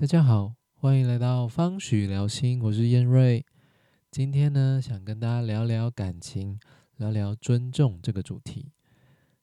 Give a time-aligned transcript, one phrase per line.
[0.00, 3.44] 大家好，欢迎来到方许聊心，我是燕瑞。
[4.12, 6.60] 今天呢，想跟大家聊聊感情，
[6.98, 8.70] 聊聊尊重这个主题。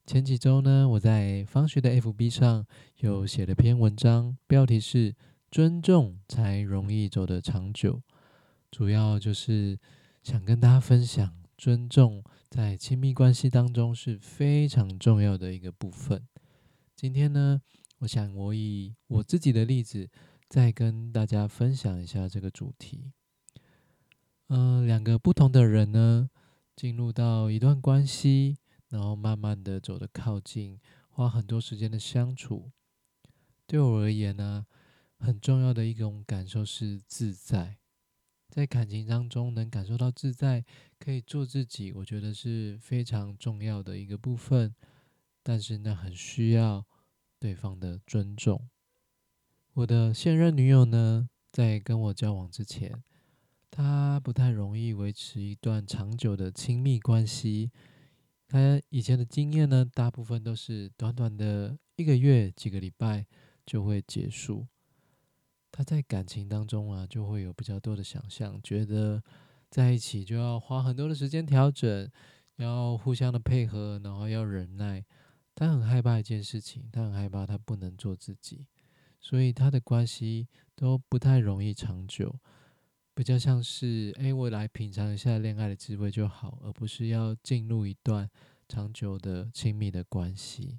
[0.05, 2.65] 前几周呢，我在方许的 FB 上
[2.99, 5.13] 有写了篇文章，标题是
[5.51, 8.01] “尊重才容易走得长久”，
[8.71, 9.77] 主要就是
[10.23, 16.25] 想跟大家分享，尊重在亲密关系当中是非常重要的一个部分。
[16.95, 17.61] 今天呢，
[17.99, 20.09] 我想我以我自己的例子。
[20.55, 23.11] 再跟大家分享一下这个主题。
[24.47, 26.29] 嗯，两个不同的人呢，
[26.77, 30.79] 进入到一段关系，然后慢慢的走的靠近，
[31.09, 32.71] 花很多时间的相处。
[33.67, 34.65] 对我而言呢，
[35.19, 37.75] 很重要的一种感受是自在。
[38.47, 40.63] 在感情当中能感受到自在，
[40.97, 44.73] 可以做自己，我觉得是非常重要的一个部分。
[45.43, 46.85] 但是那很需要
[47.37, 48.69] 对方的尊重。
[49.75, 53.03] 我的现任女友呢，在跟我交往之前，
[53.69, 57.73] 她不太容易维持一段长久的亲密关系。
[58.47, 63.25] 她以前的经验呢，大部分都是短短的一个月、几个礼拜
[63.65, 64.65] 就会结束。
[65.73, 69.21] 她在感情当中啊，就会有比较多的想象，觉得
[69.69, 72.09] 在一起就要花很多的时间调整，
[72.55, 75.03] 要互相的配合，然后要忍耐。
[75.53, 78.65] 她很害怕一件事情，她很害怕她不能做自己。
[79.25, 82.39] 所以他的关系都不太容易长久，
[83.15, 88.29] 比较像是哎，我来品尝一下恋爱的滋味就好，而不是要进入一段
[88.69, 90.77] 长久的亲密的关系。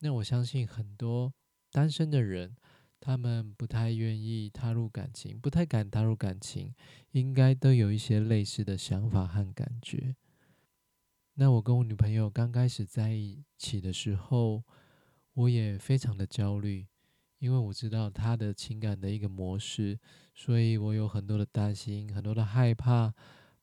[0.00, 1.32] 那我相信很多
[1.72, 2.54] 单身的人，
[3.00, 6.74] 他们不太愿意踏入感情，不太敢踏入感情，
[7.12, 10.14] 应该都有一些类似的想法和感觉。
[11.36, 14.62] 那我跟我女朋友刚开始在一起的时候，
[15.32, 16.86] 我也非常的焦虑。
[17.38, 19.98] 因为我知道他的情感的一个模式，
[20.34, 23.14] 所以我有很多的担心，很多的害怕，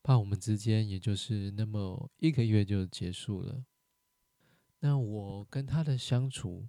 [0.02, 3.64] 怕我们之间也就是那么一个月就结束了。
[4.80, 6.68] 那我跟他的相处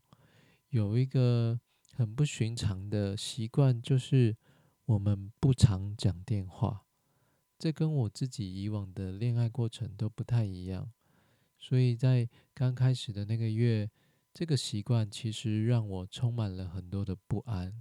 [0.69, 1.59] 有一个
[1.93, 4.35] 很不寻常的习惯，就是
[4.85, 6.85] 我们不常讲电话，
[7.57, 10.91] 这跟我自己以往的恋爱过程都不太一样，
[11.57, 13.89] 所以在刚开始的那个月。
[14.37, 17.73] 这个习惯其实让我充满了很多的不安。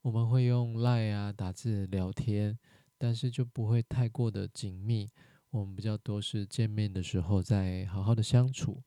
[0.00, 2.58] 我们会用赖啊打字聊天，
[2.96, 5.10] 但是就不会太过的紧密。
[5.50, 8.82] 我们比较多是见面的时候再好好的相处。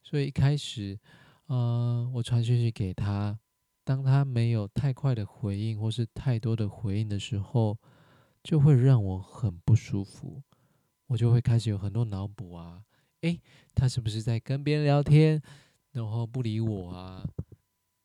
[0.00, 0.96] 所以一开始，
[1.48, 3.36] 嗯，我传讯息给他，
[3.82, 7.76] 当他没有太快的回应或是太多的回应的时候，
[8.44, 10.40] 就会让我很不舒服。
[11.08, 12.84] 我就会开始有很多脑补啊，
[13.22, 13.40] 诶，
[13.74, 15.42] 他是不是在跟别人聊天？
[15.92, 17.26] 然后不理我啊，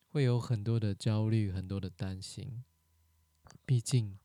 [0.10, 2.64] 会有很多的焦虑，很多的担心。
[3.66, 4.18] 毕竟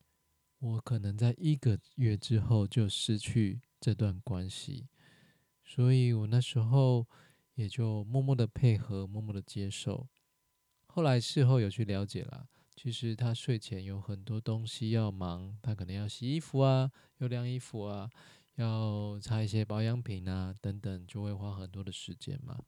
[0.59, 4.89] 我可能在一个月之后就失去这段关系，
[5.65, 7.07] 所以我那时候
[7.55, 10.09] 也就默默的配合，默默的接受。
[10.87, 18.11] 后来事后有去了解了，其实他睡前有很多东西要忙，他可能要洗衣服啊，要晾衣服啊，
[18.57, 22.59] 要擦一些保养品啊，等等，就会花很多的时间嘛。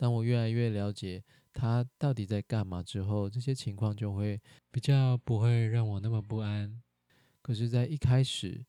[0.00, 1.22] 当我越来越了解
[1.52, 4.40] 他到底在干嘛之后，这些情况就会
[4.70, 6.80] 比较不会让我那么不安。
[7.42, 8.64] 可是，在一开始，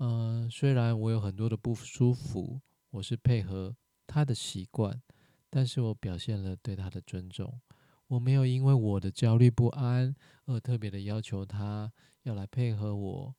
[0.00, 2.60] 嗯，虽然我有很多的不舒服，
[2.90, 3.76] 我是配合
[4.08, 5.00] 他的习惯，
[5.48, 7.60] 但是我表现了对他的尊重。
[8.08, 10.12] 我没有因为我的焦虑不安
[10.46, 11.92] 而特别的要求他
[12.24, 13.36] 要来配合我。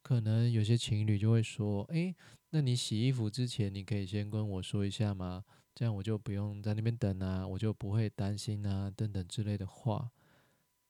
[0.00, 2.14] 可能有些情侣就会说：“诶，
[2.50, 5.42] 那你洗衣服之前，你可以先跟我说一下吗？”
[5.74, 10.10] 这样我就不用在那边等啊，我就不会担心啊，等等之类的话。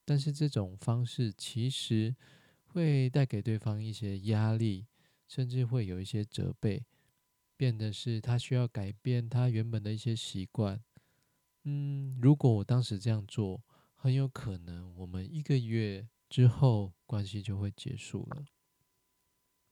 [0.05, 2.17] 但是这种方式其实
[2.64, 4.88] 会带给对方一些压力，
[5.29, 6.84] 甚至会有一些责备，
[7.56, 10.82] 变得是他需要改变他原本的一些习惯。
[11.62, 13.62] 嗯，如果我当时这样做，
[13.94, 18.44] 很有可能我们一个月之后关系就会结束了。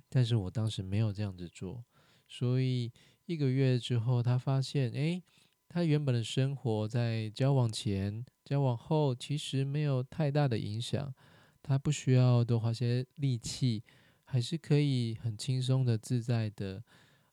[0.09, 1.85] 但是我当时没有这样子做，
[2.29, 2.93] 所以。
[3.31, 5.23] 一个月之后，他发现，哎，
[5.69, 11.15] 他原本的生活在交往前、交往后其实没有太大的影响，
[11.63, 13.85] 他不需要多花些力气，
[14.25, 16.83] 还是可以很轻松的、自在的，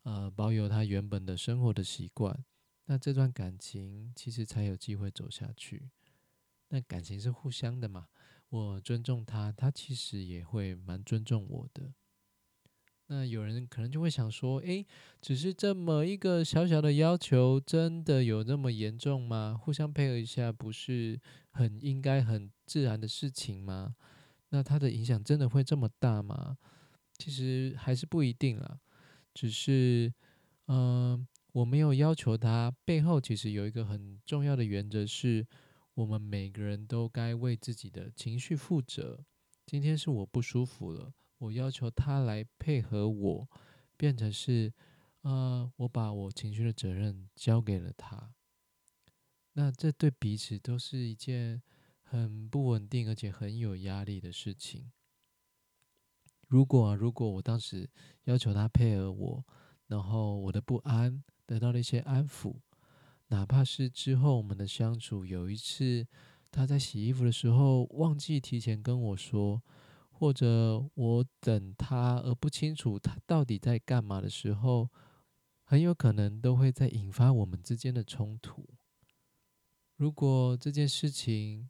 [0.03, 2.45] 呃，保有他原本的生活的习惯。
[2.85, 5.89] 那这段感情其实才有机会走下去。
[6.69, 8.05] 那感情是互相的嘛，
[8.49, 11.91] 我尊重他，他其实也会蛮尊重我的。
[13.09, 14.85] 那有人可能就会想说，诶，
[15.21, 19.57] 只是这么一个小小的要求，真的有那么严重吗？
[19.57, 21.19] 互相配合一下，不是
[21.51, 23.95] 很应该、很自然的事情吗？
[24.49, 26.57] 那它的影响真的会这么大吗？
[27.17, 28.79] 其实还是不一定啦。
[29.33, 30.13] 只是，
[30.67, 35.47] 嗯，我没有要求他，背后其实有一个很重要的原则是，
[35.93, 39.23] 我们每个人都该为自己的情绪负责。
[39.65, 41.13] 今天是我不舒服了。
[41.39, 43.47] 我要求他来配合我，
[43.95, 44.73] 变成是，
[45.21, 48.33] 呃，我把我情绪的责任交给了他。
[49.53, 51.61] 那这对彼此都是一件
[52.01, 54.91] 很不稳定而且很有压力的事情。
[56.47, 57.89] 如果如果我当时
[58.23, 59.45] 要求他配合我，
[59.87, 62.55] 然后我的不安得到了一些安抚，
[63.27, 66.07] 哪怕是之后我们的相处有一次
[66.49, 69.61] 他在洗衣服的时候忘记提前跟我说。
[70.19, 74.89] 或者我等他而不清楚他到底在干嘛的时候，
[75.63, 78.67] 很有可能都会在引发我们之间的冲突。
[79.95, 81.69] 如果这件事情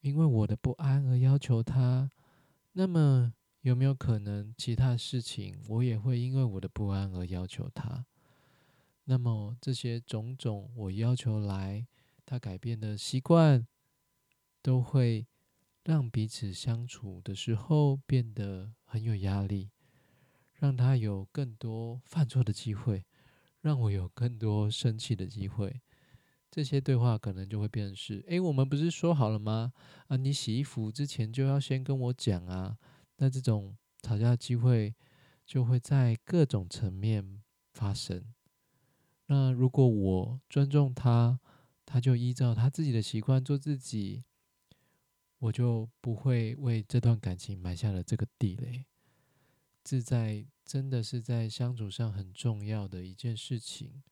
[0.00, 2.10] 因为我的不安而要求他，
[2.72, 8.06] 那么有没有可能其他事情我也会因为我的不安而要求他？
[9.04, 11.86] 那么这些种种我要求来
[12.24, 13.66] 他改变的习惯，
[14.62, 15.26] 都会。
[15.88, 19.70] 让彼此相处的时候变得很有压力，
[20.52, 23.06] 让他有更多犯错的机会，
[23.62, 25.80] 让我有更多生气的机会。
[26.50, 29.72] 这些对话可能就会变成是：诶，我们不是说好了吗？
[30.08, 32.76] 啊，你洗衣服之前就要先跟我讲啊。
[33.16, 34.94] 那这种吵架的机会
[35.46, 37.40] 就会在各种层面
[37.72, 38.22] 发生。
[39.28, 41.40] 那如果我尊重他，
[41.86, 44.24] 他就依照他自己的习惯做自己。
[45.38, 48.84] 我就不会为这段感情埋下了这个地雷。
[49.84, 54.02] 自在真的是在相处上很重要的一件事情。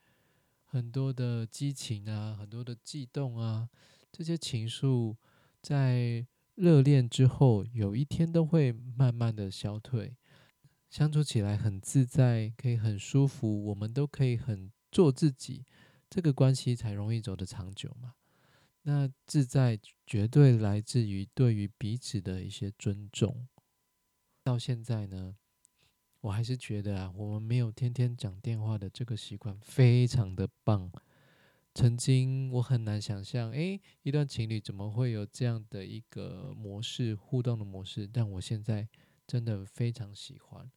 [0.65, 3.69] 很多的激情啊，很多的悸动啊，
[4.11, 5.17] 这些情愫
[5.63, 10.17] 在热恋之后，有一天都会慢慢的消退。
[10.91, 15.65] 相处起来很自在，可以很舒服，我们都可以很做自己，
[16.11, 18.16] 这个关系才容易走得长久嘛。
[18.89, 23.49] 那自在绝对来自于对于彼此的一些尊重。
[24.45, 25.35] 到现在呢，
[26.21, 30.89] 我还是觉得啊，我们没有天天讲电话的这个习惯非常的棒。
[31.75, 38.07] 曾经我很难想象，诶，一段情侣怎么会有这样的一个模式互动的模式？
[38.07, 38.89] 但我现在
[39.27, 40.71] 真的非常喜欢。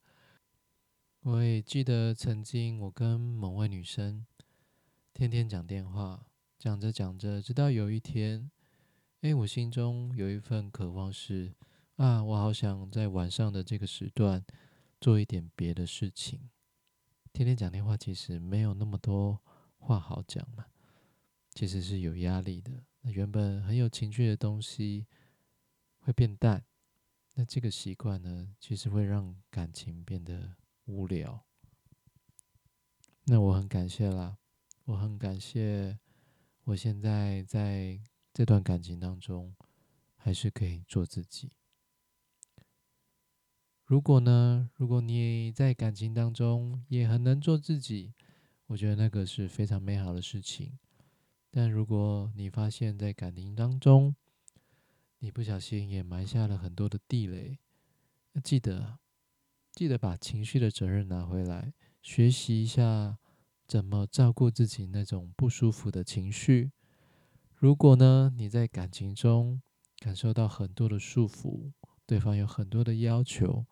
[1.20, 4.26] 我也记得曾经我跟某位女生
[5.14, 6.26] 天天讲电话。
[6.60, 8.50] 讲着讲着，直到有一天，
[9.22, 11.54] 哎，我心中有一份渴望是，
[11.96, 14.44] 啊，我好想在晚上的这个时段
[15.00, 16.50] 做一点别的事情。
[17.32, 19.40] 天天讲电话，其实没有那么多
[19.78, 20.66] 话好讲嘛，
[21.54, 22.84] 其实是有压力的。
[23.00, 25.06] 那原本很有情趣的东西
[26.00, 26.62] 会变淡，
[27.32, 31.42] 那这个习惯呢，其实会让感情变得无聊。
[33.24, 34.36] 那我很感谢啦，
[34.84, 35.98] 我很感谢。
[36.64, 38.00] 我现在在
[38.32, 39.54] 这段感情当中，
[40.16, 41.52] 还是可以做自己。
[43.84, 44.70] 如果呢？
[44.76, 48.14] 如果你在感情当中也很能做自己，
[48.66, 50.78] 我觉得那个是非常美好的事情。
[51.50, 54.14] 但如果你发现，在感情当中，
[55.18, 57.58] 你不小心也埋下了很多的地雷，
[58.32, 59.00] 那记得，
[59.72, 63.18] 记得把情绪的责任拿回来，学习一下。
[63.70, 66.72] 怎么照顾自己那种不舒服的情绪？
[67.54, 69.62] 如果呢，你在感情中
[70.00, 71.70] 感受到很多的束缚，
[72.04, 73.64] 对方有很多的要求，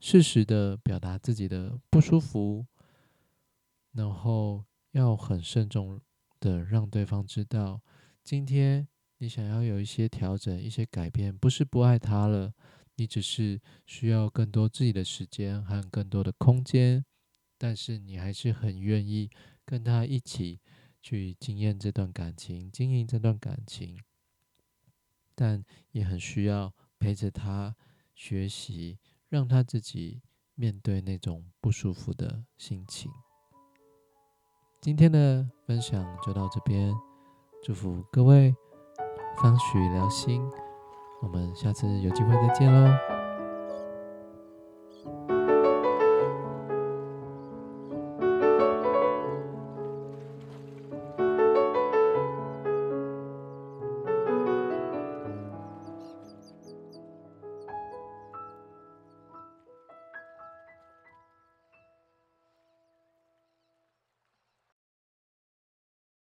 [0.00, 2.66] 适时的表达自己的不舒服，
[3.92, 6.00] 然后要很慎重
[6.40, 7.80] 的让对方知道，
[8.24, 12.52] 今天你想要有一些调整、一些改变，不是不爱他了，
[12.96, 17.04] 你只是需要更多自己的时间和更多的空间。
[17.64, 19.30] 但是你还是很愿意
[19.64, 20.60] 跟他一起
[21.00, 23.98] 去经验这段感情，经营这段感情，
[25.34, 27.74] 但也很需要陪着他
[28.14, 28.98] 学习，
[29.30, 30.20] 让他自己
[30.54, 33.10] 面对那种不舒服的心情。
[34.82, 36.92] 今天的分享就到这边，
[37.62, 38.54] 祝福各位
[39.42, 40.42] 芳许聊心，
[41.22, 43.23] 我们下次有机会再见喽。